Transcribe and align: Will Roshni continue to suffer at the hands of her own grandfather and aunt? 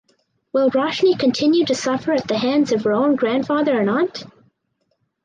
Will 0.51 0.71
Roshni 0.71 1.13
continue 1.19 1.63
to 1.65 1.75
suffer 1.75 2.11
at 2.13 2.27
the 2.27 2.39
hands 2.39 2.71
of 2.71 2.85
her 2.85 2.91
own 2.91 3.15
grandfather 3.15 3.79
and 3.79 3.87
aunt? 3.87 4.25